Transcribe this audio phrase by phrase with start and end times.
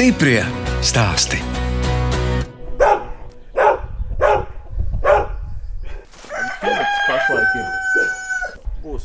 [0.00, 0.40] Stiprie
[0.80, 1.36] stāsti.
[6.62, 7.66] Filmas pašlaik ir.
[8.80, 9.04] Būs.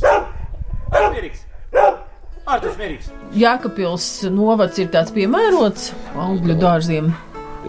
[0.95, 1.43] Mierīgs.
[1.75, 3.11] Ārpus mierīgs.
[3.35, 4.07] Jēkabpils
[4.37, 7.11] novads ir tāds piemērots augļu dārziem.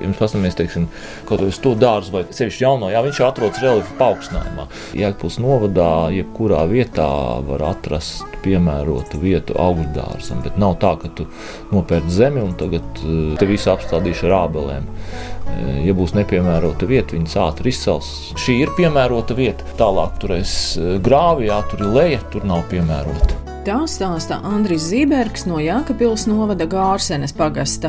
[0.06, 0.86] Ja mēs paskatāmies, teiksim,
[1.26, 4.66] kaut uz to dārzu vai sevišķi jauno, jā, viņš atrodas reliefa paaugstinājumā.
[4.94, 7.08] Jēkabpils novadā, jebkurā vietā
[7.48, 11.26] var atrast piemērotu vietu augļu dārzam, bet nav tā, ka tu
[11.72, 14.86] nopērci zemi un tagad eh, te visu apstādīšu ar ābelēm.
[14.86, 18.10] Eh, Ja būs nepiemērota vieta, viņas ātri izcels.
[18.42, 19.66] Šī ir piemērota vieta.
[19.78, 23.45] Tālāk tur ir grāvi, jā, tur ir leja, tur nav piemērota.
[23.66, 27.88] Tā stāsta Andris Zībergs no Jākapils novada Gārsenes pagasta.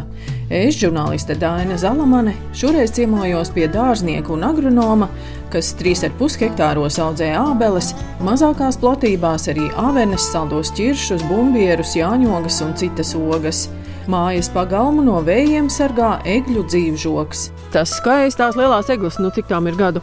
[0.50, 5.06] Es, žurnāliste Daina Zalamane, šoreiz ciemojos pie dārznieka un agronoma,
[5.54, 7.92] kas 3,5 hektāros audzē ābeles,
[8.26, 13.68] mazākās platībās arī avenes, saldos ķiršus, bumbierus, jāņogas un citas ogas.
[14.10, 17.52] Mājas pagalmu no vējiem sargā egļu dzīvžoks.
[17.78, 20.02] Tas skaistās lielās eglis, nu cik tām ir gadu?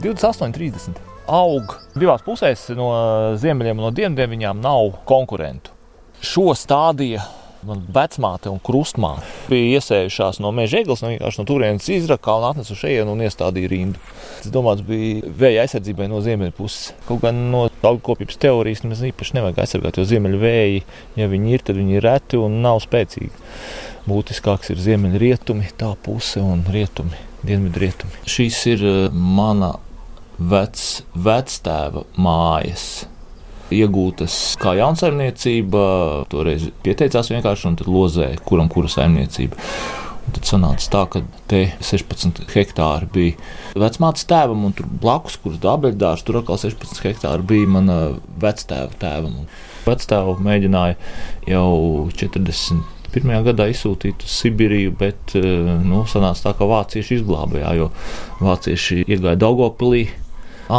[0.00, 1.09] 28, 30.
[1.30, 2.90] Aug divās pusēs, no
[3.38, 5.70] ziemeļiem un no dienvidiem viņām nav konkurentu.
[6.20, 7.22] Šo stādīja
[7.66, 9.26] man vecmāte un krustmāte.
[9.50, 14.00] Bija iesējušās no meža eglis, vienkārši no turienes izrakā un atnesu šeit un iestādīja rindu.
[14.40, 16.94] Tas domāts bija vēja aizsardzībai no ziemeļa puses.
[17.08, 20.82] Kaut gan no augkopības teorijas mēs īpaši nevajag aizsargāt, jo ziemeļa vēji,
[21.20, 23.32] ja viņi ir, tad viņi ir reti un nav spēcīgi.
[24.08, 28.24] Būtiskāks ir ziemeļa rietumi, tā puse un rietumi, dienvidu rietumi.
[28.28, 29.74] Šīs ir eh, mana
[30.40, 30.82] vec,
[31.14, 33.06] vectēva mājas.
[33.70, 35.80] Iegūtas kā jaunsaimniecība,
[36.32, 39.58] toreiz pieteicās vienkārši un tad lozēja, kuram kura saimniecība.
[40.26, 45.60] Un tad sanāca tā, ka te 16 hektāri bija vecmātes tēvam, un tur blakus, kurš
[45.62, 47.98] dabeļdārs, tur atkal 16 hektāri bija mana
[48.42, 49.44] vectēva tēvam.
[49.86, 50.98] Vectēvu mēģināja
[51.50, 52.82] jau 40.
[53.10, 57.88] Pirmajā gadā izsūtīt uz Sibīriju, bet nu, sanāca tā, ka vācieši izglābīja, jo
[58.42, 60.04] vācieši iegāja Daugopilī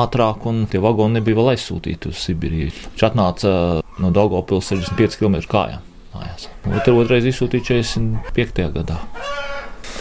[0.01, 2.73] ātrāk, un tie vagoni nebija vēl aizsūtīti uz Sibīriju.
[2.93, 3.53] Viņš atnāca
[4.01, 5.87] no Daugopils 65 km kājām.
[6.71, 8.67] Otru otrais izsūtīja 45.
[8.75, 8.99] gadā.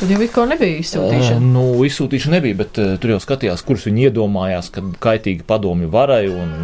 [0.01, 1.37] Tad jau it kā nebija izsūtīšana.
[1.37, 5.91] Uh, nu, izsūtīšana nebija, bet uh, tur jau skatījās, kurus viņi iedomājās, kad kaitīgi padomi
[5.93, 6.55] varēja un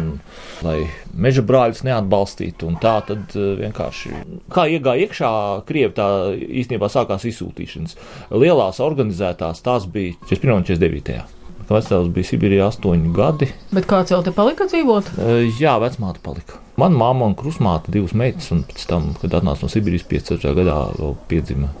[0.65, 0.79] lai
[1.13, 2.71] meža brāļus neatbalstītu.
[2.81, 4.15] Tā tad uh, vienkārši,
[4.53, 5.31] kā iegāja iekšā,
[5.69, 7.97] Krievi tā īstenībā sākās izsūtīšanas.
[8.33, 10.55] Lielās organizētās tās bija 41.
[10.57, 11.36] un 49.
[11.67, 13.49] Vecāks bija Sibīrijā astoņi gadi.
[13.75, 15.09] Bet kāds vēl te palika dzīvot?
[15.17, 16.61] Uh, jā, vecmāte palika.
[16.79, 20.37] Mana mamma un krusmāte, divas meitas, un pēc tam, kad atnāca no Sibīrijas 5.
[20.55, 21.73] gadā, vēl piedzima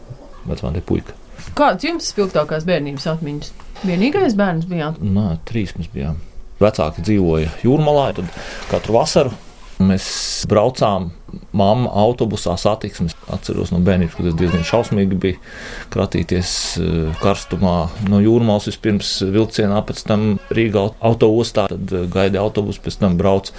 [0.49, 1.15] vecmāte puika.
[1.57, 3.53] Kāds jums spilgtākās bērnības atmiņas?
[3.87, 4.99] Vienīgais bērns bijāt?
[4.99, 6.17] Nē, trīs mēs bijām.
[6.59, 8.31] Vecāki dzīvoja jūrmalā, tad
[8.71, 9.33] katru vasaru
[9.85, 10.09] mēs
[10.49, 11.11] braucām.
[11.57, 13.15] Māma autobusā satiksmes.
[13.33, 15.39] Atceros no bērnības, kad tas diezgan šausmīgi bija
[15.91, 16.51] kratīties
[17.19, 17.77] karstumā
[18.07, 23.51] no jūrmālas vispirms vilcienā, pēc tam Rīgā autoostā, tad gaida autobusu, pēc tam brauc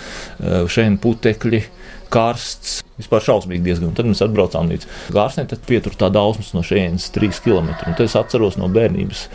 [0.72, 1.64] šeit putekļi
[2.08, 3.90] karsts, vispār šausmīgi diezgan.
[3.90, 7.74] Un tad mēs atbraucām līdz Gārsnē, tad pietur tā daudz no šejienes trīs km.
[7.84, 9.26] Un tad es atceros no bērnības,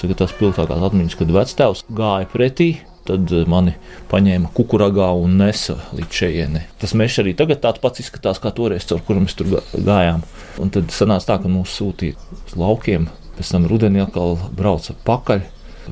[0.00, 2.70] ka tas pilnākās atmiņas, kad vectēvs gāja pretī.
[3.02, 3.72] Tad mani
[4.12, 6.68] paņēma kukuragā un nesa līdz šejienei.
[6.78, 10.22] Tas mežs arī tagad tāds pats izskatās, kā toreiz, caur kuru mēs tur gājām.
[10.62, 12.14] Un tad sanāca tā, ka mūs sūtīja
[12.46, 13.08] uz laukiem,
[13.38, 15.42] pēc tam rudenī atkal brauca pakaļ.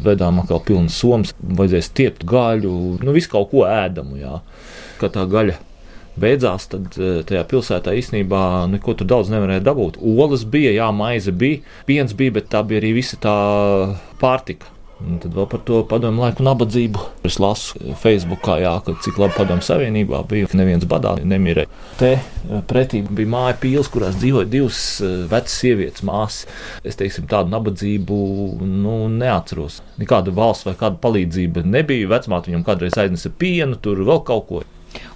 [0.05, 4.21] Vedām atkal pilnu somas, vajadzēja stiept gaļu, nu visu kaut ko ēdamu.
[4.21, 4.39] Jā.
[5.01, 5.59] Kā tā gaļa
[6.21, 6.95] beidzās, tad
[7.27, 9.99] tajā pilsētā īstenībā neko tur daudz nevarēja dabūt.
[9.99, 13.35] Olas bija, jā, maize bija, piens bija, bet tā bija arī visa tā
[14.23, 14.71] pārtika.
[15.01, 17.03] Un tad vēl par to padomu laiku nabadzību.
[17.25, 21.71] Es lasu Facebookā, jā, ka cik labi padomu savienībā bija, ka neviens badā nemirēja.
[22.01, 22.11] Te
[22.69, 24.81] pretī bija māja pīls, kurās dzīvoja divas
[25.31, 26.45] vecas sievietes māsas.
[26.85, 28.19] Es teiksim, tādu nabadzību
[28.67, 29.81] nu, neatceros.
[30.01, 32.11] Nekāda valsts vai kāda palīdzība nebija.
[32.11, 34.63] Vecmāte viņam kādreiz aiznesa pienu, tur vēl kaut ko.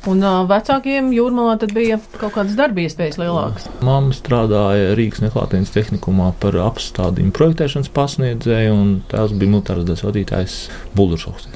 [0.05, 3.71] Un uh, vecākiem jūrmalā tad bija kaut kādas darba iespējas lielākas.
[3.85, 10.59] Māma strādāja Rīgas neklātienes tehnikumā par apstādījumu projektēšanas pasniedzēju, un tās bija militāras daļas vadītājs
[10.99, 11.49] Buldušovs.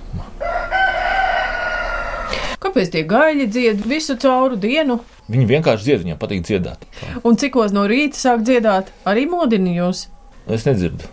[2.65, 4.99] Kāpēc tie gaļi dzied visu cauru dienu?
[5.29, 6.89] Viņi vienkārši dzied, viņiem patīk dziedāt.
[7.29, 10.07] Un cikos no rīta sāk dziedāt, arī modini jūs?
[10.49, 11.05] Es nedzirdu.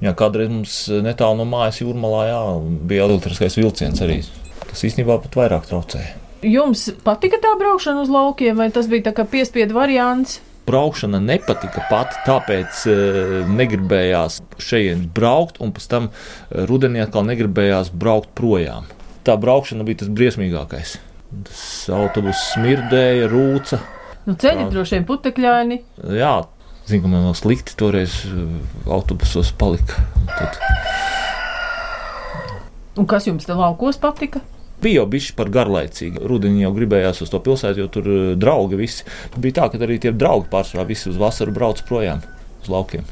[0.00, 2.40] Jā, kādreiz mums netālu no mājas jūrmalā jā,
[2.94, 4.22] bija elektriskais vilciens arī.
[4.70, 6.19] Tas īstenībā pat vairāk traucēja.
[6.46, 10.38] Jums patika tā braukšana uz laukiem, vai tas bija tā kā piespiedu variants?
[10.68, 12.94] Braukšana nepatika pati, tāpēc e,
[13.50, 16.08] negribējās šeit braukt, un pēc tam
[16.70, 18.86] rudenī atkal negribējās braukt projām.
[19.26, 20.94] Tā braukšana bija tas briesmīgākais.
[21.48, 21.64] Tas
[21.94, 23.80] autobuss smirdēja, rūca.
[24.28, 25.82] Nu, ceļi droši vien putekļaini.
[26.20, 26.34] Jā,
[26.88, 28.22] Zinu, ka man vēl slikti toreiz
[28.88, 30.00] autobusos palika.
[30.32, 30.56] Tad
[32.98, 34.42] Un kas jums te laukos patika?
[34.82, 36.24] Bija jau bijusi par garlaicīgu.
[36.30, 39.06] Rudenī jau gribējās uz to pilsētu, jo tur eh, draugi visi.
[39.36, 42.22] Bija tā, ka arī tie draugi pārsvarā visi uz vasaru brauc projām
[42.60, 43.08] uz laukiem.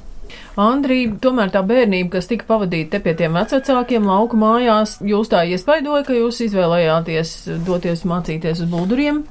[0.58, 5.44] Andrija, tomēr tā bērnība, kas tika pavadīta te pie tiem vecākiem lauku mājās, jūs tā
[5.46, 7.34] iespaidoja, ka jūs izvēlējāties
[7.66, 9.22] doties mācīties uz būduriem?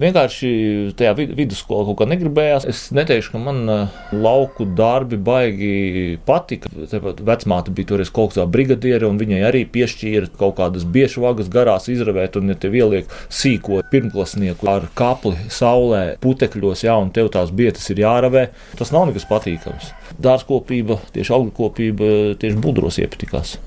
[0.00, 0.50] Vienkārši
[0.96, 2.64] tajā vid vidusskolā kaut kā negribējās.
[2.70, 6.70] Es neteikšu, ka man uh, lauku darbi baigi patika.
[6.88, 11.50] Tāpat vecmāte bija toreiz kaut kādā brigadiere, un viņai arī piešķīra kaut kādas biežas vagas
[11.52, 17.28] garās izravēt, un ja te ieliek sīko pirmklasnieku ar kapli saulē, putekļos, jā, un tev
[17.36, 18.46] tās bietas ir jāravē,
[18.80, 19.92] tas nav nekas patīkams.
[20.24, 22.10] Dārzkopība, tieši augļkopība,
[22.40, 23.58] tieši budros iepatikās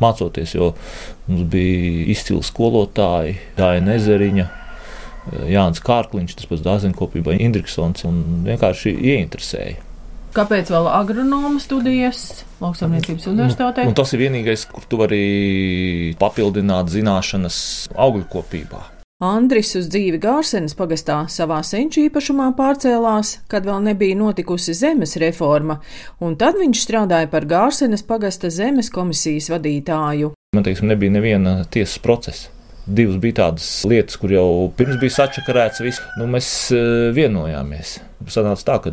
[0.00, 0.74] mācoties, jo
[1.28, 4.48] mums bija izcili skolotāji, Dāna Ezeriņa,
[5.50, 9.86] Jānis Kārkliņš, tas pats dārzeņkopībā Indriksons un vienkārši ieinteresēja.
[10.30, 13.88] Kāpēc vēl agronoma studijas lauksaimniecības universitātē?
[13.90, 17.58] Un tas ir vienīgais, kur tu vari papildināt zināšanas
[17.98, 18.82] augļkopībā.
[19.20, 25.76] Andris uz dzīvi Gārsenes pagastā savā senču īpašumā pārcēlās, kad vēl nebija notikusi zemes reforma,
[26.24, 30.32] un tad viņš strādāja par Gārsenes pagasta zemes komisijas vadītāju.
[30.56, 32.48] Man teiksim, nebija neviena tiesas procesa.
[32.90, 34.46] Divas bija tādas lietas, kur jau
[34.76, 36.02] pirms bija sačakarēts, viss.
[36.18, 37.98] Nu, mēs uh, vienojāmies.
[38.28, 38.92] Sanāca tā, ka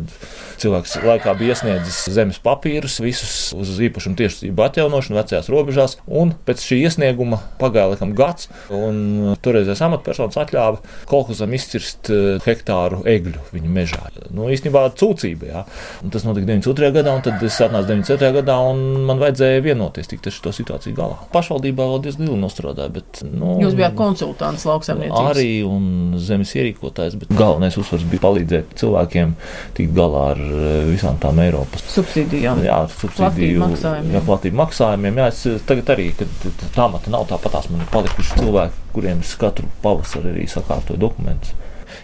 [0.62, 6.64] cilvēks laikā bija iesniedzis zemes papīrus, visus uz īpašumu tiešsaistību atjaunošanu vecajās robežās, un pēc
[6.64, 10.80] šī iesnieguma pagāja laikam gads, un toreizējais amatpersonas atļāva
[11.10, 14.00] kolhozam izcirst eh, hektāru egļu viņa mežā.
[14.34, 15.64] Nu, īstenībā cūcība, jā.
[16.04, 16.92] Un tas notika 92.
[16.96, 18.32] gadā, un tad es atnācu 94.
[18.40, 21.18] gadā, un man vajadzēja vienoties, tikt ar šo situāciju galā.
[21.34, 23.22] Pašvaldībā vēl diezgan ilgi nostrādāju, bet.
[23.28, 25.30] Nu, Jūs bijāt konsultants lauksaimniecības.
[25.34, 29.34] Arī un zemes ierīkotājs, bet galvenais uzsvars bija palīdzēt cilvēkiem cilvēkiem
[29.76, 32.62] tikt galā ar eh, visām tām Eiropas subsīdijām.
[32.64, 34.14] Jā, subsīdiju maksājumiem.
[34.14, 35.18] Jā, platību maksājumiem.
[35.18, 36.28] Jā, es eh, tagad arī, kad
[36.74, 41.54] tā mata nav tāpatās, man ir palikuši cilvēki, kuriem es katru pavasari arī sakārtoju dokumentus.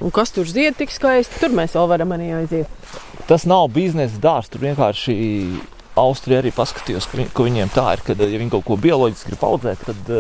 [0.02, 2.68] Un kas tur zied tik skaisti, tur mēs vēl varam arī aiziet.
[3.28, 5.14] Tas nav biznesa dārsts, tur vienkārši
[6.00, 9.30] Austrija arī paskatījos, ka, vi, ka viņiem tā ir, ka, ja viņi kaut ko bioloģiski
[9.30, 10.10] grib audzēt, tad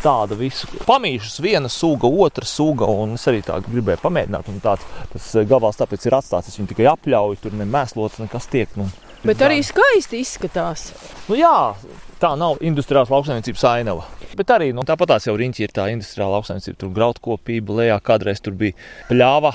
[0.00, 4.50] tāda visu pamīšus, viena suga, otra suga, un es arī tā gribēju pamēģināt.
[4.64, 8.72] Tāds, tas eh, gabals tāpēc ir atstāts, es viņu tikai apļauju, tur nemēslots, nekas tiek.
[8.80, 8.88] Nu,
[9.26, 10.86] Bet arī skaisti izskatās.
[11.28, 11.74] Nu, jā,
[12.22, 14.06] tā nav industriālās lauksaimniecības ainava.
[14.38, 16.78] Bet arī nu, tāpat jau riņķi ir tā industriālā lauksaimniecība.
[16.80, 18.78] Tur graudkopība, lejā kādreiz tur bija
[19.10, 19.52] pļāva,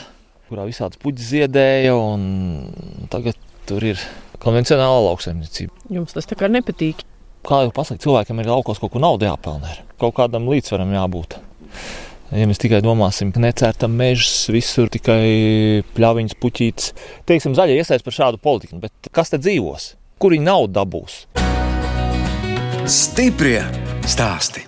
[0.51, 4.01] kurā visādas puķis ziedēja, un tagad tur ir
[4.42, 5.86] konvencionāla lauksaimniecība.
[5.94, 7.04] Jums tas tā kā nepatīk
[7.46, 9.78] kā jau pasakāt, cilvēkam ir laukos kaut ko naudu jāpelnē.
[10.02, 11.38] Kaut kādam līdzsvaram jābūt.
[12.34, 16.92] Ja mēs tikai domāsim, ka necērtam mežus, visur tikai pļaviņas, puķītes,
[17.30, 19.94] teiksim, zaļie iesaistās par šādu politiku, bet kas te dzīvos?
[20.20, 21.26] Kur viņi naudu dabūs?
[22.90, 23.60] Stiprie
[24.10, 24.66] stāstī!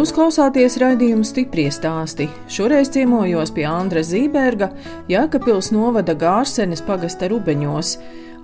[0.00, 2.24] Jūs klausāties raidījuma stipri stāstī.
[2.48, 4.70] Šoreiz ciemojos pie Andra Zīberga,
[5.12, 7.90] Jēkabils novada Gārsenes pagasta rubeņos.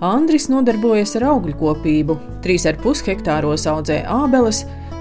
[0.05, 2.19] Andris nodarbojas ar augļu kopību.
[2.45, 4.59] 3,5 hektāros audzē ābeles,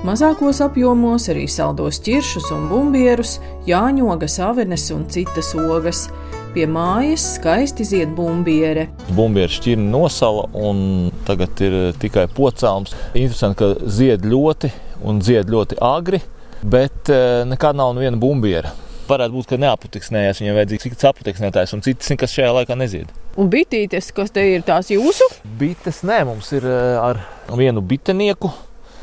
[0.08, 3.34] mazākos apjomos arī saldos ķiršus un bumbierus,
[3.68, 6.06] jāņogas, avenes un citas ogas.
[6.54, 8.86] Pie mājas skaisti zied bumbiere.
[9.10, 12.96] Bumbiere šķirne nosala un tagad ir tikai pocāms.
[13.12, 14.72] Interesanti, ka zied ļoti
[15.04, 16.22] un zied ļoti agri
[16.70, 18.72] bet eh, nekad nav viena bumbiera.
[19.06, 23.12] Varētu būt, ka neaputeksnējās, viņam vajadzīgs cits aputeksnētājs, un citas, kas šajā laikā nezied.
[23.38, 25.28] Un bitītes, kas te ir tās jūsu?
[25.60, 27.22] Bites, nē, mums ir eh, ar
[27.54, 28.50] vienu bitenieku.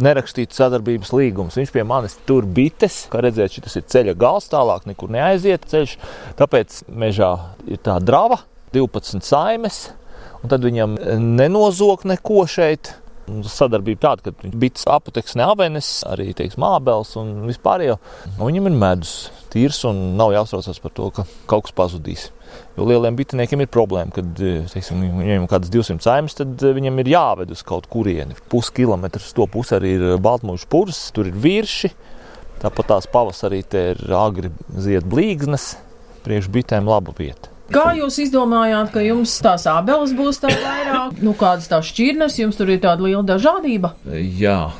[0.03, 1.55] Nerakstīts sadarbības līgums.
[1.60, 5.93] Viņš pie manis tur bites, kā redzēt, šis ir ceļa gals, tālāk nekur neaiziet ceļš.
[6.39, 7.29] Tāpēc mežā
[7.70, 8.41] ir tā drava,
[8.74, 9.84] 12 saimes,
[10.41, 10.98] un tad viņam
[11.38, 12.96] nenozog neko šeit.
[13.24, 17.98] Sadarbība tāda, ka viņš bija apoteksne avenes, arī teiksim, mābeles un vispār jau.
[18.36, 19.13] Nu, viņam ir medus,
[19.53, 22.25] tīrs un nav jāuztraucas par to, ka kaut kas pazudīs.
[22.75, 24.34] Jo lieliem bitiniekiem ir problēma, kad
[24.74, 28.36] teiksim, viņiem ir kaut kādas 200 saimnes, tad viņam ir jāved uz kaut kurieni.
[28.51, 31.94] Puskilometrs to pusi arī ir Baltmūža pūrs, tur ir virši.
[32.63, 34.51] Tāpat tās pavasarī ir agri
[34.84, 35.74] zied blīgznes,
[36.27, 37.53] priekš bitēm laba vieta.
[37.72, 41.22] Kā jūs izdomājāt, ka jums tās abeles būs tā vairāk?
[41.24, 43.93] Nu, kādas tās šķirnes, jums tur ir tāda liela dažādība?
[44.12, 44.74] Jā.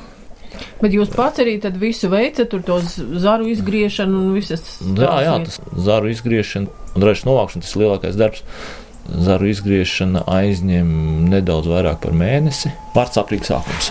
[0.82, 2.80] Bet jūs pats arī visu veicat, tur to
[3.24, 5.00] zaru izgriešanu un visas tādas.
[5.00, 8.44] Jā, jā, tas zaru izgriešana un ražas novākšana, tas ir lielākais darbs.
[9.04, 10.92] Zaru izgriešana aizņem
[11.32, 12.72] nedaudz vairāk par mēnesi.
[12.96, 13.90] Vārds aprīts sākums.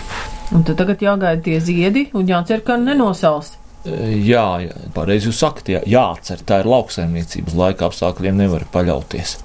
[0.53, 3.55] Un tad tagad jāgaida tie ziedi un jācer, ka nenosals.
[3.83, 9.37] Jā, jā pareizi jūs sakat, jā, jāatcer, tā ir lauksaimniecības laika apstākļiem, nevar paļauties.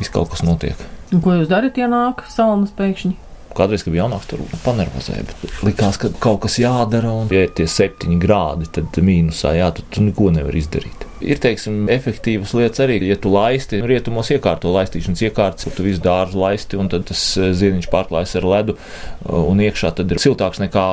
[0.00, 0.80] Viss kaut kas notiek.
[1.14, 3.14] Un ko jūs darat, ja nāk salnas pēkšņi?
[3.56, 7.52] Kādreiz, kad bija jaunāks, tur panervozēja, bet likās, ka kaut kas jādara, un, ja ir
[7.56, 11.06] tie septiņi grādi, tad mīnusā, jā, tad tu neko nevar izdarīt.
[11.24, 16.36] Ir, teiksim, efektīvas lietas arī, ja tu laisti, rietumos iekārto laistīšanas iekārtas, tu visu dārzu
[16.42, 20.60] laisti, un tad tas eh, ziediņš pārklājas ar ledu, eh, un iekšā tad ir siltāks
[20.60, 20.84] nekā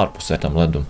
[0.00, 0.84] ārpusē tam ledum.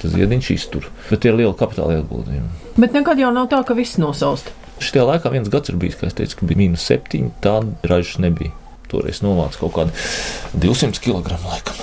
[0.00, 2.50] Tas ziediņš iztur, bet ir liela kapitāla ieguldījuma.
[2.82, 4.50] Bet nekad jau nav tā, ka viss nosaust.
[4.82, 8.18] Šajā laikā viens gads ir bijis, kā es teicu, ka bija mīnus septiņi, tāda ražas
[8.24, 8.50] nebija.
[8.92, 11.40] Toreiz novāca kaut kādu 200 kg.
[11.48, 11.82] Laikam.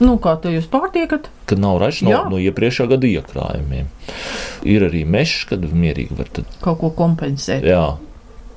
[0.00, 1.28] Nu, kā te jūs pārtiekat?
[1.48, 3.90] Kad nav ražas no, no iepriekšējā gada iekrājumiem.
[4.64, 6.48] Ir arī mežs, kad mierīgi var tad...
[6.64, 7.66] kaut ko kompensēt.
[7.68, 7.98] Jā,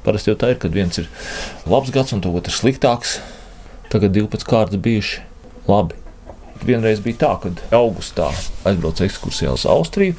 [0.08, 1.10] parasti jau tā ir, kad viens ir
[1.68, 3.18] labs gads un otrs sliktāks.
[3.92, 5.20] Tagad 12 kārtas bijuši
[5.68, 6.00] labi.
[6.64, 8.30] Vienreiz bija tā, kad augustā
[8.64, 10.16] aizbraucu ekskursijā uz Austriju,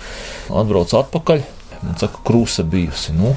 [0.53, 1.41] atbraucu atpakaļ.
[1.85, 3.13] Man saka, krūsa bijusi.
[3.17, 3.35] Nu,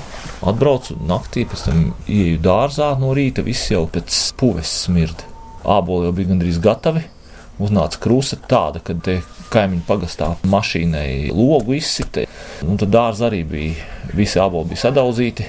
[0.48, 5.28] atbraucu naktī, pēc tam ieju dārzā no rīta, viss jau pēc puves smirda.
[5.68, 7.04] Āboli jau bija gandrīz gatavi.
[7.64, 9.20] Uznāca krūsa tāda, ka te
[9.52, 12.28] kaimiņu pagastā mašīnai logu izsita.
[12.66, 15.48] Un tad dārza arī bija, visi āboli bija sadauzīti.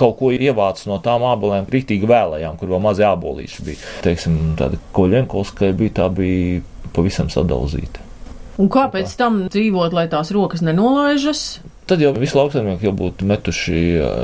[0.00, 3.88] Kaut ko ievāca no tām ābolēm, rītīgi vēlējām, kur vēl mazi ābolīši bija.
[4.06, 6.62] Teiksim, tāda koļenkovska bija, tā bija
[6.96, 8.06] pavisam sadauzīta.
[8.60, 11.60] Un kāpēc tam dzīvot, lai tās rokas nenolaižas?
[11.90, 13.80] Tad jau visi lauksaimnieki jau būtu metuši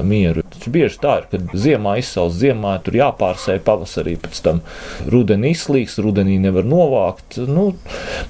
[0.06, 0.44] mieru.
[0.54, 4.62] Taču bieži tā ir, kad ziemā izsauc ziemā, tur jāpārsēja pavasarī, pēc tam
[5.11, 7.40] rudenī izslīgs, rudenī nevar novākt.
[7.50, 7.68] Nu,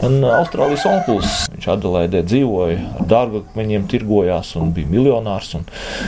[0.00, 5.52] man Austrālijas onkulis, viņš Adelaidē dzīvoja, ar dārgu viņiem tirgojās un bija miljonārs.
[5.58, 5.66] Un,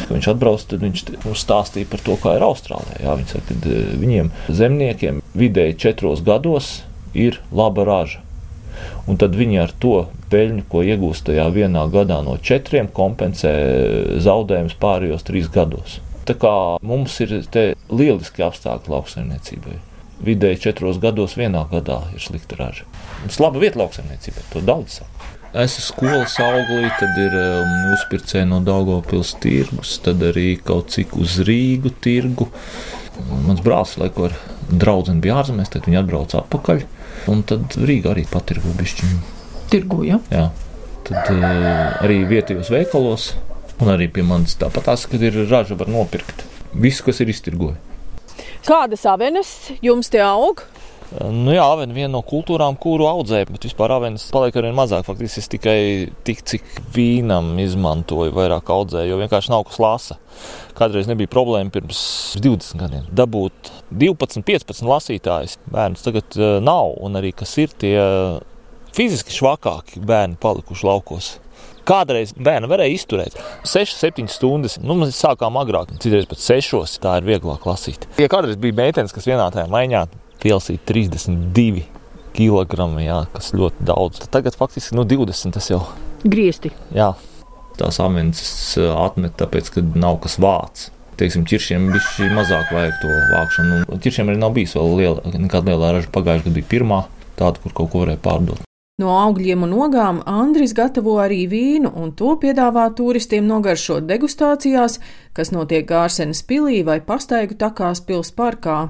[0.09, 3.03] viņš atbrauc, tad viņš mums stāstīja par to, kā ir Austrālijā.
[3.05, 6.79] Jā, viņš saka, ka viņiem zemniekiem vidēji četros gados
[7.19, 8.25] ir laba raža.
[9.09, 13.53] Un tad viņi ar to peļņu, ko iegūst tajā vienā gadā no četriem, kompensē
[14.25, 15.99] zaudējumus pārējos trīs gados.
[16.29, 16.53] Tā kā
[16.85, 17.39] mums ir
[17.89, 19.79] lieliski apstākļi lauksaimniecībai.
[20.25, 22.85] Vidēji četros gados vienā gadā ir slikta raža.
[23.23, 25.31] Mums laba vieta lauksaimniecībai, to daudz saka.
[25.57, 31.17] Es esmu skolas auglī, tad ir um, uzpircēji no Daugopils tirgus, tad arī kaut cik
[31.17, 32.51] uz Rīgu tirgu.
[33.47, 34.37] Mans brālis laiku ar
[34.69, 36.85] draugu bija ārzemēs, tad viņi atbrauca atpakaļ.
[37.33, 39.38] Un tad Rīga arī patirgo bišķiņu
[39.73, 40.21] tirgoja.
[40.33, 40.49] Jā.
[41.09, 41.45] Tad uh,
[42.05, 43.31] arī vietējos veikalos,
[43.81, 47.79] un arī pie manis tāpat tās, kad ir raža, var nopirkt visu, kas ir iztirgoja.
[48.67, 50.67] Kādas avenes jums te aug?
[51.09, 55.07] Nu jā, avena viena no kultūrām, kuru audzē, bet vispār avenes paliek arvien mazāk.
[55.07, 55.79] Faktiski es tikai
[56.29, 60.19] tik, cik vīnam izmantoju, vairāk audzēju, jo vienkārši nav kas lasa.
[60.77, 62.03] Kādreiz nebija problēma pirms
[62.45, 63.09] 20 gadiem.
[63.09, 67.97] Dabūt 12, 15 lasītājus bērnus tagad uh, nav, un arī kas ir tie
[68.99, 71.37] fiziski švakāki bērni palikuši laukos.
[71.89, 74.77] Kādreiz bērni varēja izturēt 6, 7 stundas.
[74.83, 76.99] Nu, mēs sākām agrāk, citreiz pat 6.
[77.05, 78.09] Tā ir vieglāk lasīt.
[78.21, 80.03] Ja kādreiz bija meitenes, kas vienā tajā maiņā
[80.43, 81.87] pielsīja 32
[82.37, 82.69] kg,
[83.33, 85.81] kas ļoti daudz, tad tagad faktiski nu, 20 tas jau
[86.27, 86.75] griezti.
[86.95, 87.15] Jā,
[87.81, 90.89] tās amences uh, atmet, tāpēc, ka nav kas vāc.
[91.19, 93.81] Teiksim, ķiršiem bija mazāk vajag to vākšanu.
[94.05, 96.13] Ķiršiem arī nav bijis vēl liela, nekāda liela raža.
[96.15, 97.03] Pagājušajā gadā bija pirmā
[97.41, 98.68] tāda, kur kaut ko varēja pārdot.
[98.99, 104.99] No augļiem un ogām Andris gatavo arī vīnu, un to piedāvā turistiem nogaršot degustācijās,
[105.39, 108.81] kas notiek Gārsenes pilī vai pastaigu takās pils parkā.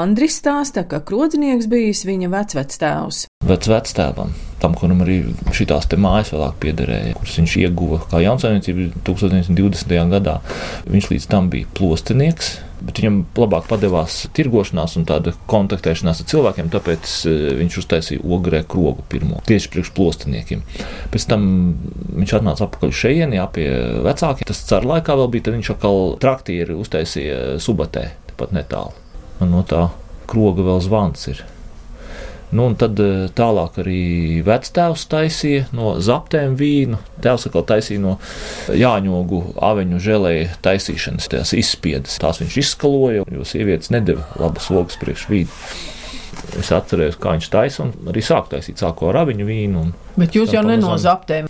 [0.00, 3.26] Andris stāsta, ka krodzinieks bijis viņa vecvectēvs.
[3.44, 5.18] Vecvectēvam, tam, kuram arī
[5.52, 9.98] šīs mājas vēlāk piederēja, kuras viņš ieguva kā jaunsaimniecību 1920.
[10.14, 10.38] gadā,
[10.88, 16.70] viņš līdz tam bija plostinieks bet viņam labāk padevās tirgošanās un tāda kontaktēšanās ar cilvēkiem,
[16.72, 20.64] tāpēc e, viņš uztaisīja ogrē krogu pirmo tieši priekš plostiniekiem.
[21.14, 21.46] Pēc tam
[22.18, 23.68] viņš atnāca atpakaļ šeit, jā, pie
[24.04, 24.48] vecākiem.
[24.50, 28.94] Tas cer laikā vēl bija, tad viņš atkal traktīri uztaisīja subatē, tepat netālu.
[29.40, 29.88] Man no tā
[30.30, 31.44] kroga vēl zvans ir.
[32.54, 34.02] Nu, un tad eh, tālāk arī
[34.46, 37.00] vectēvs taisīja no zaptēm vīnu.
[37.24, 38.12] Tēvs atkal taisīja no
[38.70, 42.20] jāņogu aveņu žēlēja taisīšanas, tās izspiedas.
[42.22, 45.58] Tās viņš izskaloja, jo sievietes nedeva labas logas priekš vīnu.
[46.60, 49.84] Es atceros, kā viņš taisīja, un arī sāku taisīt, sāku ar aviņu vīnu.
[50.20, 51.48] Bet jūs jau ne no zaptēm.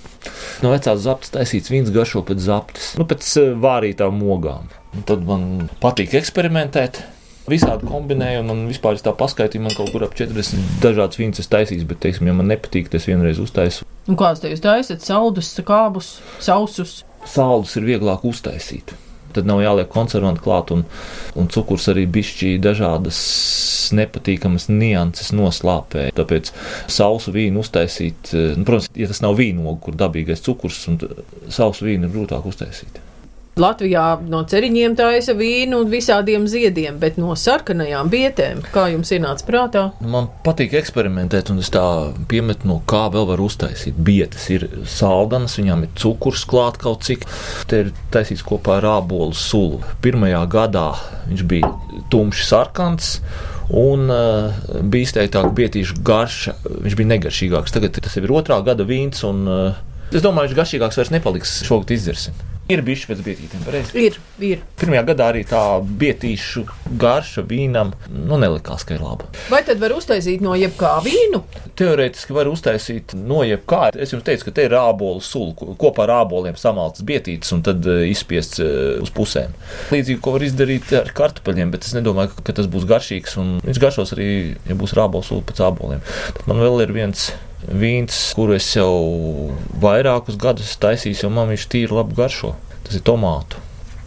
[0.64, 4.72] No vecās zaptes taisīts vīns garšo pēc zaptes, nu, pēc eh, vārītām mogām.
[4.94, 7.02] Un tad man patīk eksperimentēt
[7.50, 11.50] visādi kombinēju, un man vispār tā paskaitīja, man kaut kur ap 40 dažādas vīnas es
[11.52, 13.86] taisīju, bet, teiksim, ja man nepatīk, tas vienreiz uztaisu.
[14.08, 15.04] Un kāds te jūs taisat?
[15.04, 17.02] Saldus, kābus, sausus?
[17.28, 18.96] Saldus ir vieglāk uztaisīt.
[19.34, 20.84] tad nav jāliek konservanti klāt, un,
[21.34, 23.18] un cukurs arī bišķī dažādas
[23.98, 26.04] nepatīkamas nianses noslāpē.
[26.14, 26.52] Tāpēc
[26.86, 31.00] sausu vīnu uztaisīt, nu, protams, ja tas nav vīnogu, kur dabīgais cukurs, un
[31.50, 33.02] sausu vīnu ir grūtāk uztaisīt.
[33.54, 39.46] Latvijā no ceriņiem taisa vīnu un visādiem ziediem, bet no sarkanajām bietēm, kā jums ienāca
[39.46, 39.82] prātā?
[40.02, 41.84] Nu, man patīk eksperimentēt, un es tā
[42.30, 43.94] piemetu, no kā vēl var uztaisīt.
[43.94, 47.28] Bietas ir saldanas, viņām ir cukurs klāt kaut cik.
[47.70, 49.78] Te ir taisīts kopā ar ābolu sulu.
[50.02, 50.88] Pirmajā gadā
[51.28, 51.70] viņš bija
[52.10, 53.12] tumšs sarkans.
[53.70, 54.50] Un uh,
[54.82, 57.72] bija izteiktāk bietīšu garša, viņš bija negaršīgāks.
[57.72, 59.78] Tagad tas ir otrā gada vīns, un uh,
[60.10, 61.54] es domāju, viņš garšīgāks vairs nepaliks.
[61.70, 62.42] Šogad izdzersim.
[62.64, 63.92] Ir bijuši pēc bietītiem, pareizi.
[64.00, 64.60] Ir, ir.
[64.80, 66.62] Pirmajā gadā arī tā bietīšu
[67.00, 69.28] garša vīnam nu, nelikās, ka ir laba.
[69.52, 71.42] Vai tad var uztaisīt no jebkā vīnu?
[71.76, 73.90] Teorētiski var uztaisīt no jebkā.
[74.00, 77.84] Es jums teicu, ka te ir ābolu sula, kopā ar āboliem samalts bietītes un tad
[77.84, 79.52] uh, izspiests uh, uz pusēm.
[79.92, 83.36] Līdzīgi, ko var izdarīt ar kartupeļiem, bet es nedomāju, ka, tas būs garšīgs.
[83.68, 84.30] Viņš garšos arī,
[84.64, 86.00] ja būs ābolu sula pēc āboliem.
[86.32, 87.34] Tad man vēl ir viens
[87.68, 89.52] vīns, kuru es jau
[89.82, 92.54] vairākus gadus taisīju, jo man viņš tīri labi garšo.
[92.84, 93.60] Tas ir tomātu.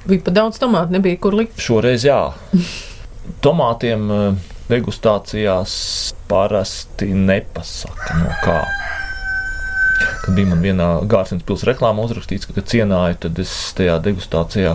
[0.08, 1.58] Bija pa daudz tomātu, nebija kur likt.
[1.62, 2.20] Šoreiz jā.
[3.44, 5.74] Tomātiem eh, degustācijās
[6.30, 8.62] parasti nepasaka no kā.
[10.24, 14.74] Kad bija man vienā Gārsnes pilsētas reklāmā uzrakstīts, ka, kad cienāju, tad es tajā degustācijā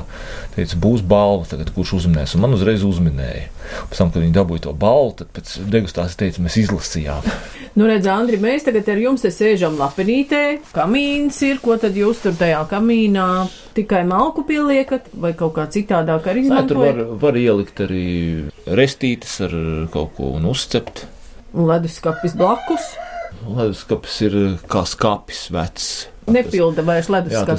[0.54, 2.36] teicu, būs balva, tagad kurš uzminēs.
[2.36, 3.48] Un man uzreiz uzminēja.
[3.90, 7.28] Pēc tam, kad viņi dabūja to balvu, tad pēc degustācijas teica, mēs izlasījām.
[7.72, 10.40] Nu, redz, Andri, mēs tagad ar jums te sēžam lapenītē,
[10.76, 13.28] kamīns ir, ko tad jūs tur tajā kamīnā
[13.72, 17.22] tikai malku pieliekat, vai kaut kā citādāk arī Nē, tur var, izmantojat?
[17.22, 18.04] var ielikt arī
[18.76, 19.56] restītes ar
[19.94, 21.06] kaut ko un uzcept.
[21.56, 22.92] Leduskapis blakus
[23.46, 24.38] Leduskapis ir
[24.70, 25.88] kā skapis vecs.
[26.26, 27.08] nepilda vairs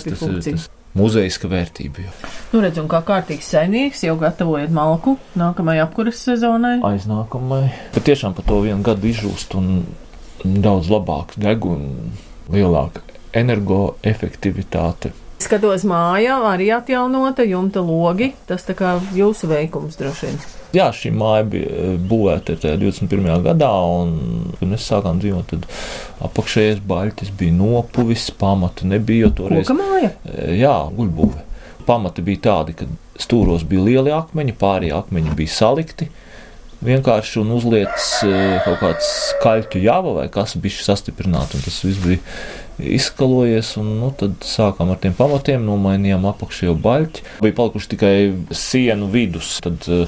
[0.08, 0.58] ir funkciju.
[0.58, 2.06] tas muzejiska vērtība.
[2.06, 2.12] Jo.
[2.54, 6.78] Nu, redz, un kā kārtīgs saimnieks jau gatavojat malku nākamajai apkuras sezonai.
[6.86, 7.64] Aiznākamai.
[7.96, 9.84] Bet tiešām par to vienu gadu izžūst un
[10.44, 12.14] daudz labāk deg un
[12.54, 15.14] lielāka energoefektivitāte.
[15.44, 18.32] Skatos mājā, arī atjaunota jumta logi.
[18.48, 20.44] Tas tā kā jūsu veikums droši vien.
[20.74, 23.28] Jā, šī māja bija eh, būvēta tajā 21.
[23.46, 24.16] gadā, un,
[24.58, 25.68] kad mēs sākām dzīvot, tad
[26.26, 29.30] apakšējais baļķis bija nopuvis, pamata nebija.
[29.38, 30.10] Toreiz, Koka māja.
[30.26, 31.46] Eh, jā, guļbūve.
[31.86, 32.88] Pamati bija tādi, ka
[33.22, 36.10] stūros bija lieli akmeņi, pārējie akmeņi bija salikti.
[36.84, 42.02] Vienkārši un uzliekas eh, kaut kāds kaļķu jāva vai kas bija sastiprināts, un tas viss
[42.02, 42.20] bija
[42.80, 43.76] izskalojies.
[43.82, 47.28] Un, nu, tad sākām ar tiem pamatiem, nomainījām apakšējo baļķi.
[47.44, 48.16] Bija palikuši tikai
[48.56, 49.56] sienu vidus.
[49.64, 50.08] Tad uh,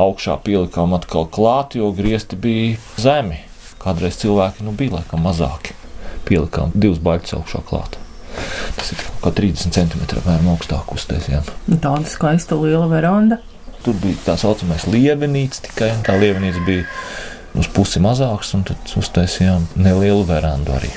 [0.00, 3.42] augšā pielikām atkal klāt, jo griezti bija zemi.
[3.80, 5.76] Kādreiz cilvēki nu, bija laikam mazāki.
[6.28, 7.96] Pielikām divus baļķus augšā klāt.
[8.76, 11.48] Tas ir kaut kā 30 cm apmēram augstāk uztaisījām.
[11.66, 13.40] Nu, Tāda skaista liela veranda.
[13.84, 15.94] Tur bija tā saucamais lievenīts tikai.
[16.06, 16.84] Tā lievenīts bija
[17.58, 20.92] uz pusi mazāks, un tad uztaisījām nelielu verandu arī.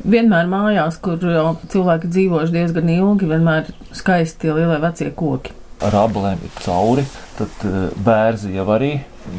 [0.00, 5.52] Vienmēr mājās, kur jau cilvēki dzīvojuši diezgan ilgi, vienmēr skaisti tie lielie vecie koki.
[5.84, 7.04] Ar ablēm ir cauri,
[7.36, 8.94] tad eh, bērzi jau arī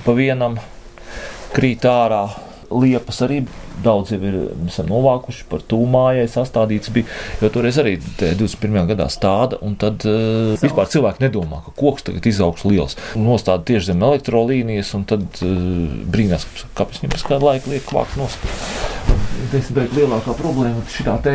[0.06, 0.60] pa vienam
[1.56, 2.28] krīt ārā.
[2.72, 3.42] Liepas arī
[3.84, 4.38] daudz jau ir
[4.88, 7.10] novākuši par tūmājai sastādīts bija,
[7.42, 8.86] jo toreiz arī te 21.
[8.94, 12.96] gadā stāda, un tad uh, vispār cilvēki nedomā, ka koks tagad izaugs liels.
[13.18, 15.52] Un Nostāda tieši zem elektrolīnijas, un tad uh,
[16.14, 16.48] brīnās,
[16.78, 19.31] kāpēc viņam pēc kāda laika liek kvākt nost.
[19.52, 21.34] Desmit lielākā problēma ir šitā te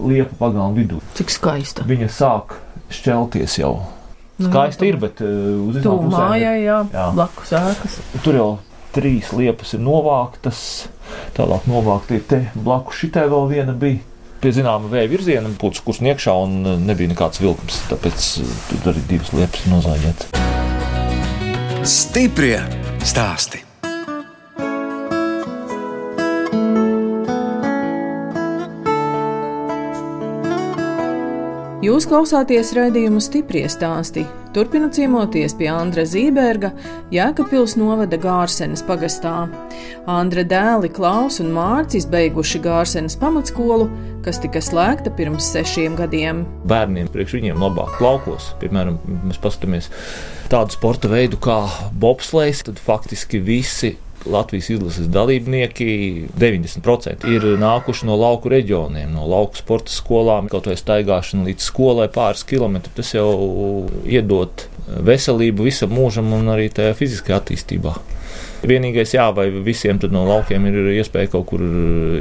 [0.00, 1.00] liepa pagalma vidū.
[1.18, 1.84] Cik skaista.
[1.88, 2.54] Viņa sāk
[2.94, 3.74] šķelties jau.
[4.38, 5.28] Skaisti ir, bet uh,
[5.68, 7.06] uz Tuvu iznāk pusēm ir- mājai, jā, Jā.
[7.16, 7.96] blakus ēkas.
[8.24, 8.48] Tur jau
[8.94, 10.60] trīs liepas ir novāktas.
[11.36, 14.00] Tālāk novākt ir te blakus šitai vēl viena bija.
[14.38, 17.82] Pie zināma vēja virziena, pūcis kurs iekšā un uh, nebija nekāds vilkums.
[17.90, 20.26] Tāpēc uh, tur arī divas liepas ir nozāģētas.
[21.88, 22.60] Stiprie
[23.02, 23.64] stāsti.
[31.78, 34.24] Jūs klausāties raidījumu stipri stāstī.
[34.50, 36.72] Turpinot ciemoties pie Andra Zīberga,
[37.14, 39.44] Jēkabpils novada Gārsenes pagastā.
[40.10, 43.86] Andra dēli Klaus un Mārcis beiguši Gārsenes pamatskolu,
[44.26, 46.42] kas tika slēgta pirms sešiem gadiem.
[46.66, 48.50] Bērniem priekš viņiem labāk laukos.
[48.58, 49.86] Piemēram, mēs paskatāmies
[50.50, 51.60] tādu sporta veidu kā
[51.94, 53.94] bobslēgs, tad faktiski visi
[54.28, 55.88] Latvijas izlases dalībnieki
[56.38, 62.08] 90% ir nākuši no lauku reģioniem, no lauku sporta skolām, kaut vai staigāšana līdz skolai
[62.12, 62.92] pāris kilometri.
[62.96, 63.30] Tas jau
[64.04, 67.96] iedod veselību visam mūžam un arī tajā fiziskajā attīstībā.
[68.68, 71.62] Vienīgais, jā, vai visiem no laukiem ir iespēja kaut kur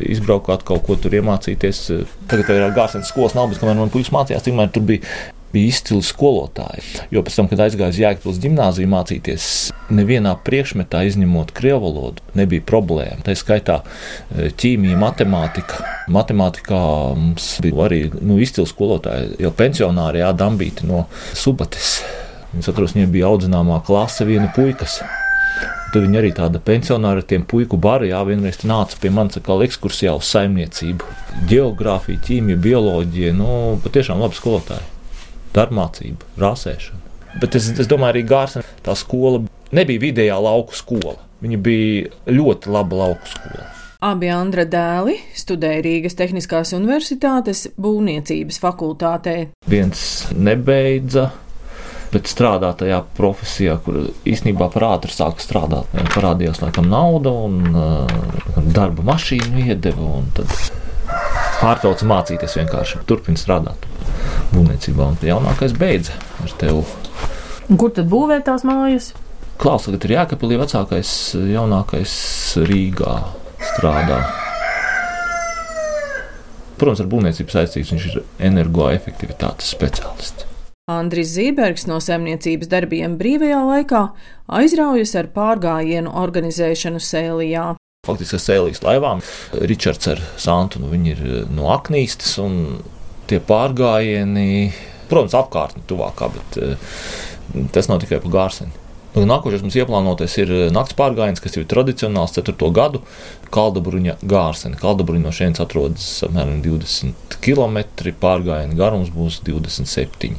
[0.06, 1.82] izbraukt, kaut ko tur iemācīties.
[2.30, 5.06] Tagad ir gāzes skolas, nav, bet kamēr man puikas mācījās, tikmēr tur bija
[5.54, 6.84] bija izcili skolotāji.
[7.12, 9.50] Jo pēc tam, kad aizgāju uz Jēkabūras gimnāziju mācīties,
[9.94, 13.24] nevienā priekšmetā, izņemot krievu valodu, nebija problēma.
[13.26, 15.84] Tā skaitā e, ķīmija, matemātika.
[16.14, 16.82] Matemātikā
[17.18, 21.06] mums bija arī nu, izcili skolotāji, jau pensionāri Dambīti no
[21.36, 22.02] Subates.
[22.52, 25.00] Viņas atceros, viņiem bija audzināmā klase, viena puikas.
[25.94, 29.56] Tad viņi arī tāda pensionāra ar tiem puiku baru, jā, vienreiz nāca pie manis kā
[29.64, 31.08] ekskursijā uz saimniecību.
[31.48, 33.50] Geogrāfija, ķīmija, bioloģija, nu,
[33.84, 34.97] patiešām labi skolotāji
[35.58, 37.04] darbmācība, rāsēšana.
[37.41, 39.43] Bet es, es domāju, arī Gārsena tā skola
[39.76, 41.17] nebija vidējā lauku skola.
[41.43, 43.74] Viņa bija ļoti laba lauku skola.
[44.08, 49.36] Abi Andra dēli studēja Rīgas Tehniskās Universitātes būvniecības fakultātē.
[49.70, 50.02] Viens
[50.38, 51.32] nebeidza,
[52.13, 55.89] bet strādā tajā profesijā, kur īstenībā par ātri sāka strādāt.
[55.96, 60.54] Viņam parādījās laikam nauda un uh, darba mašīnu iedeva, un tad
[61.62, 63.88] pārtrauca mācīties vienkārši turpina strādāt
[64.54, 65.12] būvniecībā.
[65.12, 66.84] Un jaunākais beidza ar tevi.
[67.78, 69.13] Kur tad būvē tās mājas?
[69.58, 71.12] Klaus tagad ir Jākapilī vecākais,
[71.50, 72.12] jaunākais
[72.70, 73.15] Rīgā
[73.74, 74.20] strādā.
[76.78, 78.20] Protams, ar būvniecību saistīts viņš ir
[78.52, 80.46] energoefektivitātes speciālists.
[80.88, 84.04] Andris Zībergs no saimniecības darbiem brīvajā laikā
[84.60, 87.65] aizraujas ar pārgājienu organizēšanu Sēlijā.
[88.08, 91.22] Faktiski Sēlijas laivām Ričards ar Santu nu, ir
[91.54, 92.80] no Aknīstas un
[93.28, 94.74] tie pārgājieni,
[95.12, 96.91] protams, apkārtni tuvākā, bet eh,
[97.76, 98.88] tas nav tikai pa gārseni.
[99.17, 102.56] Nu, nākošais mums ieplānotais ir eh, nakts pārgājiens, kas jau ir tradicionāls 4.
[102.76, 103.02] gadu
[103.54, 104.80] Kaldabruņa gārseni.
[104.82, 107.80] Kaldabruņa no šejienes atrodas apmēram 20 km,
[108.22, 110.36] pārgājiena garums būs 27.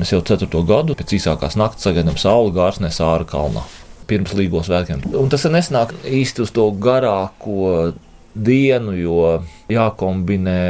[0.00, 0.48] Mēs jau 4.
[0.68, 3.66] gadu pēc īsākās naktas sagaidām sauli gārsnē Sāra kalnā.
[4.06, 5.02] Pirms līgos vēkiem.
[5.18, 7.92] Un tas nesanāk īsti uz to garāko
[8.36, 9.20] dienu, jo
[9.72, 10.60] jākombinē,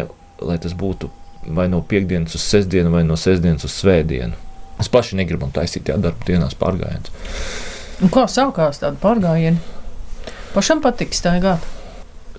[0.47, 1.11] lai tas būtu
[1.47, 4.35] vai no piekdienas uz sestdienu, vai no sestdienas uz svētdienu.
[4.77, 7.13] Mēs paši negribam taisīt tajā darba dienās pārgājienus.
[8.13, 9.61] Kā sākās tāda pārgājiena?
[10.53, 11.65] Pašam patīk staigāt.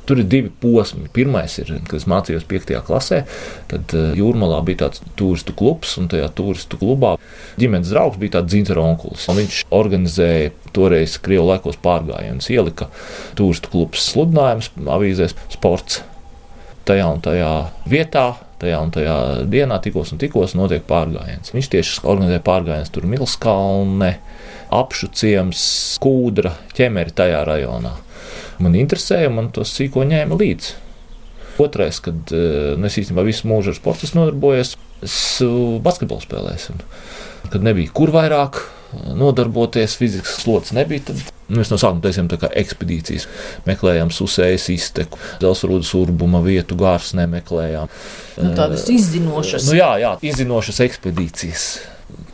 [0.08, 1.10] Tur ir divi posmi.
[1.14, 2.74] Pirmais ir, kad es mācījos 5.
[2.88, 3.24] klasē,
[3.72, 7.16] tad eh, jūrmalā bija tāds turistu klubs, un tajā turistu klubā
[7.60, 9.28] ģimenes draugs bija tāds dzīves onkulis.
[9.28, 12.90] Viņš organizēja toreiz Krievijas laikos pārgājienus, ielika
[13.38, 16.02] turistu klubs sludinājums avīzēs sports
[16.88, 17.54] tajā un tajā
[17.90, 18.30] vietā
[18.62, 19.18] tajā un tajā
[19.52, 21.54] dienā, tikos un tikos notiek pārgājiens.
[21.54, 24.16] Viņš tieši organizē pārgājienus tur Milskalne,
[24.74, 25.62] apšu ciems,
[26.02, 27.94] kūdra, ķemeri tajā rajonā.
[28.64, 30.76] Man interesēja, man to sīko ņēma līdzi.
[31.62, 35.20] Otrais, kad eh, nu, es īstenībā visu mūžu ar sportu nodarbojos, es
[35.86, 36.78] basketbolu spēlēju.
[37.54, 38.62] Kad nebija kur vairāk
[39.16, 41.08] nodarboties, fizikas slodzes nebija.
[41.10, 41.22] Tad
[41.54, 43.28] mēs no sākuma taisījām ekspedīcijas.
[43.68, 47.92] Meklējām susējas izteku, dzelzrūdas urbuma vietu, gārs nemeklējām.
[48.38, 49.70] Nu, tādas izzinošas.
[49.70, 51.70] Nu, jā, jā, izzinošas ekspedīcijas.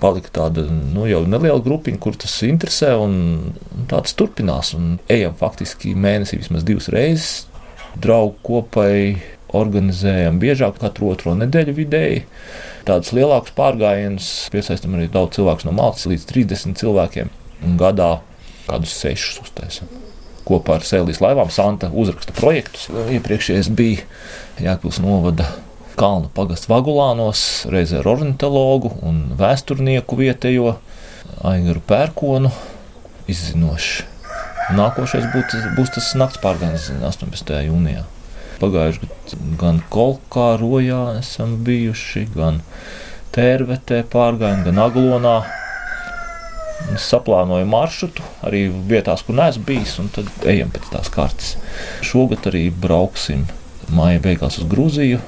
[0.02, 3.56] Palika tāda nu, jau neliela grupiņa, kur tas interesē, un
[3.92, 4.74] tāds turpinās.
[4.78, 7.32] Un ejam faktiski mēnesī vismaz divas reizes.
[8.04, 9.22] Draugu kopai
[9.54, 12.24] organizējam biežāk, katru otro nedēļu vidēji
[12.88, 14.30] tādus lielākus pārgājienus.
[14.54, 17.32] Piesaistām arī daudz cilvēku no Maltas, līdz 30 cilvēkiem.
[17.64, 18.16] Un gadā
[18.68, 19.92] kādus sešus uztaisām.
[20.44, 22.90] Kopā ar Sēlijas laivām Santa uzraksta projektus.
[22.92, 24.04] Iepriekšējais bija
[24.64, 25.48] Jākpils novada
[25.94, 30.72] Kalnu pagastu Vagulānos, reizē ar ornitologu un vēsturnieku vietējo
[31.46, 32.50] Aigaru Pērkonu
[33.30, 34.08] izzinoši.
[34.74, 37.54] Nākošais būs, būs tas nakts pārgājiens 18.
[37.68, 38.08] jūnijā.
[38.62, 42.62] Pagājuši gadu gan Kolkā, Rojā esam bijuši, gan
[43.36, 45.36] Tērvetē pārgājumi, gan Aglonā.
[46.96, 51.54] Es saplānoju maršrutu arī vietās, kur neesmu bijis, un tad ejam pēc tās kartes.
[52.02, 53.46] Šogad arī brauksim
[53.94, 55.22] māja beigās uz Grūziju.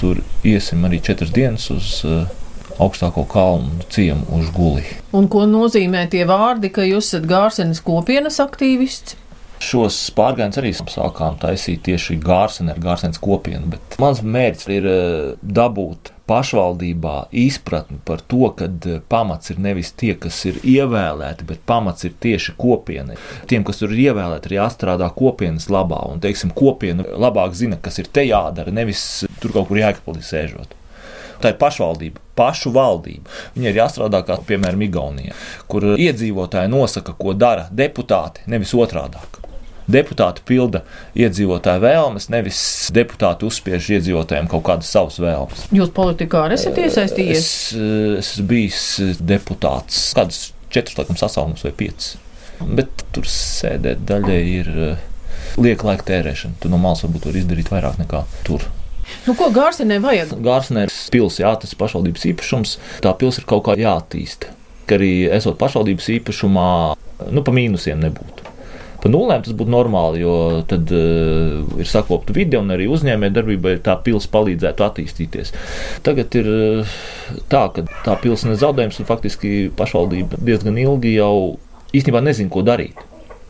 [0.00, 2.26] Tur iesim arī četras dienas uz uh,
[2.82, 4.84] augstāko kalnu ciemu uz Guli.
[5.16, 9.16] Un ko nozīmē tie vārdi, ka jūs esat Gārsenes kopienas aktīvists?
[9.62, 13.70] Šos pārgājienus arī sākām taisīt tieši Gārsenē, Gārsenes kopienu.
[13.72, 19.94] Bet mans mērķis ir eh, dabūt pašvaldībā izpratni par to, ka eh, pamats ir nevis
[19.96, 23.16] tie, kas ir ievēlēti, bet pamats ir tieši kopiena.
[23.48, 28.02] Tiem, kas tur ir ievēlēti, ir jāstrādā kopienas labā, un, teiksim, kopiena labāk zina, kas
[28.02, 30.76] ir te jādara, nevis tur kaut kur jākapelī sēžot.
[31.40, 33.32] Tā ir pašvaldība, pašu valdība.
[33.56, 35.36] Viņai ir jāstrādā kā, piemēram, Igaunijā,
[35.68, 39.45] kur iedzīvotāji nosaka, ko dara deputāti, nevis otrādāk.
[39.86, 40.82] Deputāti pilda
[41.14, 42.60] iedzīvotāju vēlmes, nevis
[42.94, 45.66] deputāti uzspiež iedzīvotājiem kaut kādas savas vēlmes.
[45.74, 47.36] Jūs politikā esat iesaistījies?
[47.38, 48.86] Es, es esmu bijis
[49.22, 52.16] deputāts kādas četras, laikam, sasaukumus vai piecas.
[52.58, 54.72] Bet tur sēdēt daļai ir
[55.60, 56.58] lieka laika tērēšana.
[56.60, 58.66] Tu no malas varbūt vari izdarīt vairāk nekā tur.
[59.26, 60.34] Nu, ko Gārsenē vajag?
[60.42, 62.76] Gārsenē ir pils, jā, tas ir pašvaldības īpašums.
[63.04, 64.50] Tā pils ir kaut kā jāattīsta.
[64.86, 66.68] Ka arī esot pašvaldības īpašumā,
[67.30, 68.55] nu, pa mīnusiem nebūtu.
[69.02, 73.76] Pa nulēm tas būtu normāli, jo tad uh, ir sakopta vide un arī uzņēmē darbībai
[73.84, 75.52] tā pils palīdzētu attīstīties.
[76.06, 76.96] Tagad ir uh,
[77.52, 81.34] tā, ka tā pils ir zaudējums un faktiski pašvaldība diezgan ilgi jau
[81.96, 83.04] īstenībā nezina, ko darīt.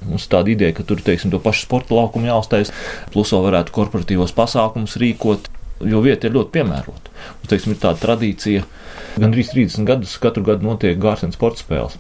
[0.07, 2.73] Mums ir tāda ideja, ka tur teiksim, to pašu sporta laukumu jāuztais,
[3.15, 5.49] plus vēl varētu korporatīvos pasākumus rīkot,
[5.89, 7.15] jo vieta ir ļoti piemērota.
[7.41, 8.67] Mums teiksim, ir tāda tradīcija,
[9.17, 11.97] gandrīz 30 gadus katru gadu notiek gārsenes sporta spēles.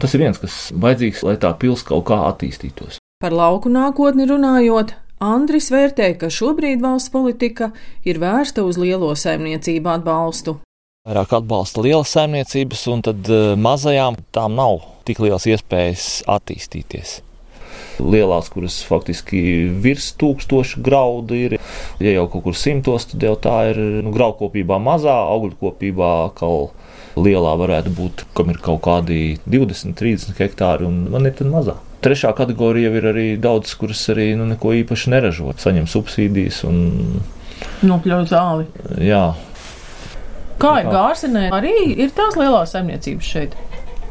[0.00, 2.98] Tas ir viens, kas vajadzīgs, lai tā pils kaut kā attīstītos.
[3.20, 7.74] Par lauku nākotni runājot, Andris vērtē, ka šobrīd valsts politika
[8.08, 10.54] ir vērsta uz lielo saimniecību atbalstu.
[11.04, 17.18] Vairāk atbalsta lielas saimniecības, un tad eh, mazajām tām nav tik liels iespējas attīstīties.
[18.00, 19.42] Lielās, kuras faktiski
[19.84, 21.58] virs tūkstoša graudu ir,
[22.00, 26.72] ja jau kaut kur simtos, tad jau tā ir nu, graudkopībā mazā, augļkopībā kaut
[27.18, 31.76] lielā varētu būt, kam ir kaut kādi 20, 30 hektāri, un man ir tad mazā.
[32.04, 36.78] Trešā kategorija ir arī daudz, kuras arī nu, neko īpaši neražo, saņem subsīdijas un
[37.84, 38.68] nopļauj zāli.
[39.04, 39.24] Jā.
[40.60, 41.46] Kā ir Gārsenē?
[41.56, 43.56] Arī ir tās lielās saimniecības šeit.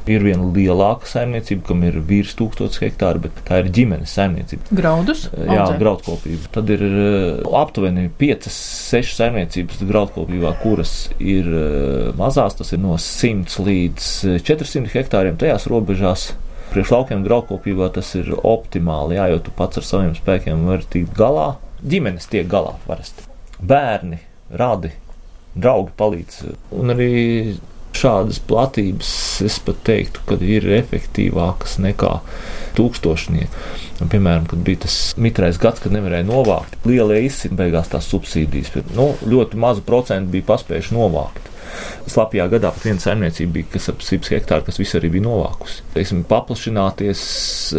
[0.09, 4.69] Ir viena lielāka saimniecība, kam ir virs 1000 hektāru, bet tā ir ģimenes saimniecība.
[4.75, 5.25] Graudus?
[5.35, 6.49] Jā, graudkopība.
[6.55, 12.97] Tad ir eh, aptuveni 5, 6 saimniecības graudkopībā, kuras ir eh, mazās, tas ir no
[12.97, 14.11] 100 līdz
[14.47, 16.29] 400 eh, hektāriem tajās robežās.
[16.69, 21.15] Priekš laukiem graudkopībā tas ir optimāli, jā, jo tu pats ar saviem spēkiem vari tikt
[21.17, 21.51] galā.
[21.81, 23.25] Ģimenes tiek galā parasti.
[23.59, 24.19] Bērni,
[24.53, 24.91] radi,
[25.57, 26.43] draugi palīdz.
[26.77, 27.09] Un arī
[27.97, 29.09] Šādas platības
[29.43, 32.11] es pat teiktu, ka ir efektīvākas nekā
[32.77, 33.63] tūkstošnieki.
[33.99, 38.71] Un, piemēram, kad bija tas mitrais gads, kad nevarēja novākt, lielie izsit beigās tās subsīdijas,
[38.95, 41.49] nu, ļoti mazu procentu bija paspējuši novākt.
[42.09, 45.83] Slapjā gadā pat viena saimniecība bija, kas ap 100 hektāru, kas visu arī bija novākusi.
[45.95, 47.23] Teiksim, paplašināties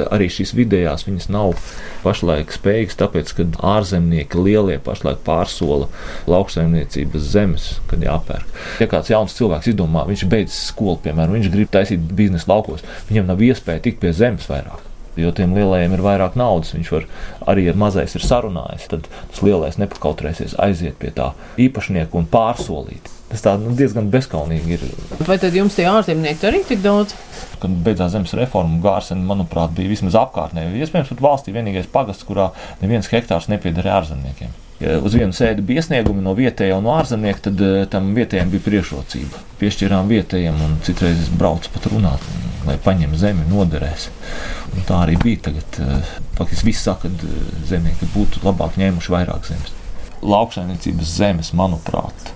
[0.07, 1.57] arī šīs vidējās, viņas nav
[2.05, 5.89] pašlaik spējīgas, tāpēc, ka ārzemnieki lielie pašlaik pārsola
[6.31, 8.61] lauksaimniecības zemes, kad jāpērk.
[8.83, 13.33] Ja kāds jauns cilvēks izdomā, viņš beidz skolu, piemēram, viņš grib taisīt biznesa laukos, viņam
[13.33, 14.87] nav iespēja tikt pie zemes vairāk
[15.19, 16.75] jo tiem lielajiem ir vairāk naudas.
[16.77, 17.07] Viņš var
[17.51, 18.89] arī ar mazais ir sarunājis.
[18.93, 23.11] Tad tas lielais nepakautrēsies aiziet pie tā īpašnieka un pārsolīt.
[23.31, 24.87] Tas tā nu, diezgan bezskaunīgi ir.
[25.27, 27.15] Vai tad jums tie ārzemnieki arī tik daudz?
[27.63, 30.67] Kad beidzās zemes reforma, Gārsena, manuprāt, bija vismaz apkārtnē.
[30.81, 34.57] Iespējams, pat valstī vienīgais pagasts, kurā neviens hektārs nepiederēja ārzemniekiem.
[34.81, 38.49] Ja uz vienu sēdi bija iesniegumi no vietējā un no ārzemnieka, tad eh, tam vietējiem
[38.55, 39.43] bija priekšrocība.
[39.61, 42.25] Piešķirām vietējiem, un citreiz es braucu pat runāt,
[42.65, 44.09] lai paņem zemi, noderēs.
[44.73, 45.45] Un tā arī bija.
[45.51, 49.77] Tagad eh, faktiski viss saka, ka eh, zemnieki būtu labāk ņēmuši vairāk zemes.
[50.25, 52.33] Lauksaimniecības zemes, manuprāt,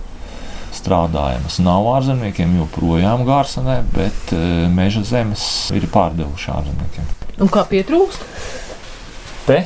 [0.77, 7.09] strādājamas nav ārzemniekiem joprojām Gārsenē, bet e, meža zemes ir pārdevuši ārzemniekiem.
[7.43, 8.27] Un kā pietrūkst?
[9.45, 9.63] Te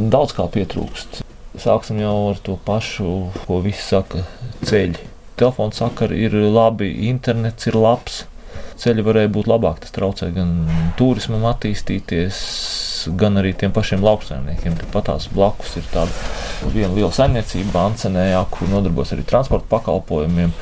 [0.00, 1.20] daudz kā pietrūkst.
[1.60, 4.24] Sāksim jau ar to pašu, ko visi saka,
[4.64, 5.08] ceļi.
[5.40, 8.22] Telefons sakari ir labi, internets ir labs,
[8.80, 9.82] ceļi varēja būt labāk.
[9.84, 10.54] Tas traucē gan
[11.00, 12.40] turismam attīstīties,
[13.20, 14.76] gan arī tiem pašiem lauksaimniekiem.
[14.80, 20.54] Tāpat tās blakus ir tāda viena liela saimniecība, Ancenējā, kur nodarbojas arī transporta pakalpojumiem.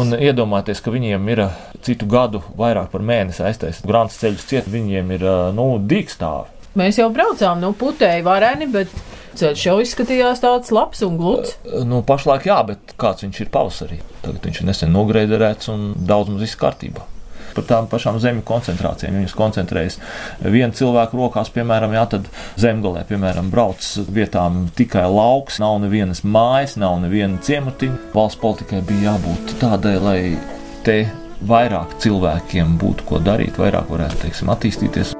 [0.00, 1.44] Un iedomājieties, ka viņiem ir
[1.82, 6.58] citu gadu vairāk par mēnesi aiztaisīt grāmatas ceļus ciet, viņiem ir nu, dīkstāvi.
[6.78, 8.92] Mēs jau braucām, nu, putēji vareni, bet
[9.40, 11.56] ceļš jau izskatījās tāds labs un gluds.
[11.86, 13.98] Nu, pašlaik jā, bet kāds viņš ir pavasarī?
[14.22, 17.08] Tagad viņš ir nesen nogreidēts un daudz mums viss kārtībā
[17.56, 19.14] par tām pašām zemju koncentrācijām.
[19.14, 19.98] Ja viņas koncentrējas
[20.44, 22.28] viena cilvēka rokās, piemēram, jā, tad
[22.60, 28.12] zemgolē, piemēram, brauc vietām tikai lauks, nav nevienas mājas, nav neviena ciematiņa.
[28.14, 30.20] Valsts politikai bija jābūt tādai, lai
[30.86, 31.02] te
[31.48, 35.19] vairāk cilvēkiem būtu ko darīt, vairāk varētu, teiksim, attīstīties.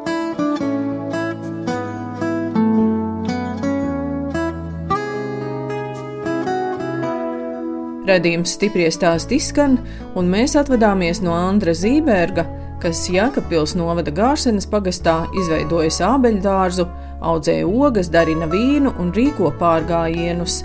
[8.10, 9.76] Radījums stipri stāst izskan,
[10.18, 12.42] un mēs atvadāmies no Andra Zīberga,
[12.82, 16.88] kas Jākapils novada Gārsenes pagastā izveidojas ābeļu dārzu,
[17.22, 20.64] audzēja ogas, darina vīnu un rīko pārgājienus.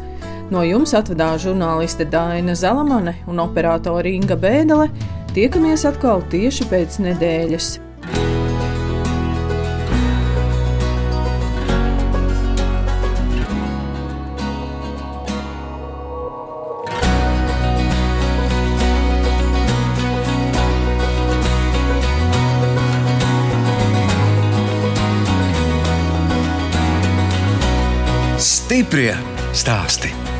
[0.49, 4.89] No jums atvedās žurnāliste Dāna Zalamane un operātore Inga Bēdelē.
[5.38, 7.75] Tiekamies atkal tieši pēc nedēļas.
[28.85, 29.15] Stiprie
[29.49, 30.34] stāsti.